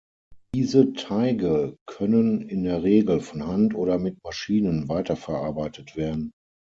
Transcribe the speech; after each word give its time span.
Diese 0.55 0.93
Teige 0.93 1.77
können 1.85 2.41
in 2.49 2.63
der 2.63 2.81
Regel 2.81 3.21
von 3.21 3.45
Hand 3.45 3.75
oder 3.75 3.99
mit 3.99 4.17
Maschinen 4.23 4.89
weiterverarbeitet 4.89 5.95
werden. 5.95 6.31